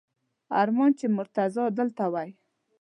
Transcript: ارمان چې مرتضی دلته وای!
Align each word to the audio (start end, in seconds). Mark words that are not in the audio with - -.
ارمان 0.61 0.91
چې 0.99 1.05
مرتضی 1.17 1.63
دلته 1.77 2.03
وای! 2.13 2.29